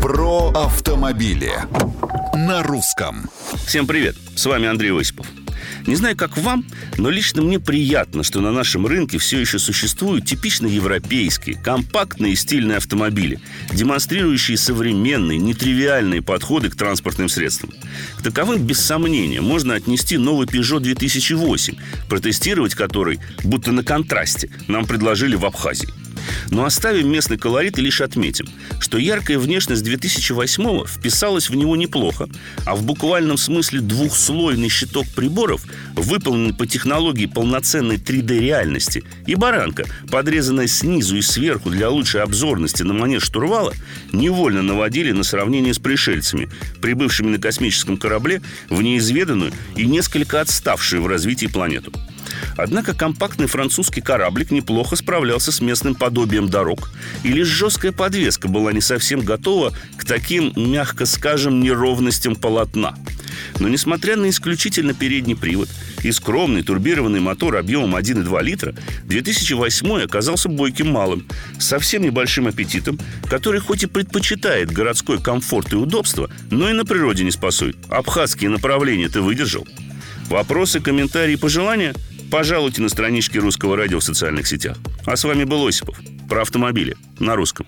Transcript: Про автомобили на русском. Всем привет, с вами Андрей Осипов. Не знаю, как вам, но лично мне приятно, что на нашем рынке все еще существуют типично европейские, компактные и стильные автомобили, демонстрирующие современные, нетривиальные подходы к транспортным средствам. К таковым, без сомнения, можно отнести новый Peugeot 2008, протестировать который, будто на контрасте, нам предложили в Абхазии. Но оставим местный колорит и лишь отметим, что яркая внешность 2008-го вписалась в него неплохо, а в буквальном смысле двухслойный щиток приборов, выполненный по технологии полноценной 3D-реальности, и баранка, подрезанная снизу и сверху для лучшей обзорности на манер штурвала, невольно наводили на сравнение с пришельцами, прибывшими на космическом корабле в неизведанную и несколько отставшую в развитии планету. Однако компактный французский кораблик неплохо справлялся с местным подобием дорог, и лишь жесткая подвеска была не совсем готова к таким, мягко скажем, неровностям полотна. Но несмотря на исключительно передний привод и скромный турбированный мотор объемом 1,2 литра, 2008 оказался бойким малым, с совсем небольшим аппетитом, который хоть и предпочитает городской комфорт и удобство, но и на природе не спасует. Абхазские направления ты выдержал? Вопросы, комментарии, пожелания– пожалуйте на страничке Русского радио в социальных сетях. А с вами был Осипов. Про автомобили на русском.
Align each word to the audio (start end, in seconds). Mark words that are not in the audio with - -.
Про 0.00 0.50
автомобили 0.54 1.52
на 2.34 2.62
русском. 2.62 3.28
Всем 3.66 3.86
привет, 3.86 4.16
с 4.34 4.46
вами 4.46 4.66
Андрей 4.66 4.98
Осипов. 4.98 5.26
Не 5.86 5.94
знаю, 5.94 6.16
как 6.16 6.38
вам, 6.38 6.64
но 6.96 7.10
лично 7.10 7.42
мне 7.42 7.60
приятно, 7.60 8.22
что 8.22 8.40
на 8.40 8.50
нашем 8.50 8.86
рынке 8.86 9.18
все 9.18 9.38
еще 9.38 9.58
существуют 9.58 10.24
типично 10.24 10.66
европейские, 10.66 11.56
компактные 11.56 12.32
и 12.32 12.36
стильные 12.36 12.78
автомобили, 12.78 13.40
демонстрирующие 13.72 14.56
современные, 14.56 15.38
нетривиальные 15.38 16.22
подходы 16.22 16.70
к 16.70 16.76
транспортным 16.76 17.28
средствам. 17.28 17.72
К 18.18 18.22
таковым, 18.22 18.62
без 18.62 18.80
сомнения, 18.80 19.42
можно 19.42 19.74
отнести 19.74 20.16
новый 20.16 20.46
Peugeot 20.46 20.80
2008, 20.80 21.74
протестировать 22.08 22.74
который, 22.74 23.20
будто 23.44 23.70
на 23.72 23.84
контрасте, 23.84 24.50
нам 24.66 24.86
предложили 24.86 25.36
в 25.36 25.44
Абхазии. 25.44 25.88
Но 26.50 26.64
оставим 26.64 27.10
местный 27.10 27.38
колорит 27.38 27.78
и 27.78 27.82
лишь 27.82 28.00
отметим, 28.00 28.48
что 28.80 28.98
яркая 28.98 29.38
внешность 29.38 29.84
2008-го 29.84 30.86
вписалась 30.86 31.50
в 31.50 31.54
него 31.54 31.76
неплохо, 31.76 32.28
а 32.66 32.74
в 32.74 32.82
буквальном 32.82 33.36
смысле 33.36 33.80
двухслойный 33.80 34.68
щиток 34.68 35.06
приборов, 35.08 35.64
выполненный 35.94 36.54
по 36.54 36.66
технологии 36.66 37.26
полноценной 37.26 37.96
3D-реальности, 37.96 39.04
и 39.26 39.34
баранка, 39.34 39.84
подрезанная 40.10 40.66
снизу 40.66 41.16
и 41.16 41.22
сверху 41.22 41.70
для 41.70 41.90
лучшей 41.90 42.22
обзорности 42.22 42.82
на 42.82 42.92
манер 42.92 43.20
штурвала, 43.20 43.72
невольно 44.12 44.62
наводили 44.62 45.12
на 45.12 45.22
сравнение 45.22 45.74
с 45.74 45.78
пришельцами, 45.78 46.48
прибывшими 46.80 47.30
на 47.30 47.38
космическом 47.38 47.96
корабле 47.96 48.42
в 48.68 48.82
неизведанную 48.82 49.52
и 49.76 49.86
несколько 49.86 50.40
отставшую 50.40 51.02
в 51.02 51.06
развитии 51.06 51.46
планету. 51.46 51.92
Однако 52.56 52.94
компактный 52.94 53.46
французский 53.46 54.00
кораблик 54.00 54.50
неплохо 54.50 54.96
справлялся 54.96 55.52
с 55.52 55.60
местным 55.60 55.94
подобием 55.94 56.48
дорог, 56.48 56.90
и 57.22 57.28
лишь 57.28 57.48
жесткая 57.48 57.92
подвеска 57.92 58.48
была 58.48 58.72
не 58.72 58.80
совсем 58.80 59.20
готова 59.20 59.72
к 59.96 60.04
таким, 60.04 60.52
мягко 60.56 61.06
скажем, 61.06 61.60
неровностям 61.60 62.36
полотна. 62.36 62.94
Но 63.58 63.68
несмотря 63.68 64.16
на 64.16 64.28
исключительно 64.28 64.94
передний 64.94 65.36
привод 65.36 65.68
и 66.02 66.12
скромный 66.12 66.62
турбированный 66.62 67.20
мотор 67.20 67.56
объемом 67.56 67.96
1,2 67.96 68.42
литра, 68.42 68.74
2008 69.04 70.02
оказался 70.02 70.48
бойким 70.48 70.90
малым, 70.90 71.26
с 71.58 71.66
совсем 71.66 72.02
небольшим 72.02 72.46
аппетитом, 72.46 72.98
который 73.28 73.60
хоть 73.60 73.82
и 73.82 73.86
предпочитает 73.86 74.70
городской 74.70 75.20
комфорт 75.20 75.72
и 75.72 75.76
удобство, 75.76 76.30
но 76.50 76.68
и 76.68 76.72
на 76.72 76.84
природе 76.84 77.24
не 77.24 77.30
спасует. 77.30 77.76
Абхазские 77.88 78.50
направления 78.50 79.08
ты 79.08 79.20
выдержал? 79.20 79.66
Вопросы, 80.28 80.80
комментарии, 80.80 81.36
пожелания– 81.36 81.94
пожалуйте 82.30 82.80
на 82.82 82.88
страничке 82.88 83.38
Русского 83.40 83.76
радио 83.76 83.98
в 84.00 84.04
социальных 84.04 84.46
сетях. 84.46 84.76
А 85.04 85.16
с 85.16 85.24
вами 85.24 85.44
был 85.44 85.66
Осипов. 85.66 86.00
Про 86.28 86.42
автомобили 86.42 86.96
на 87.18 87.36
русском. 87.36 87.66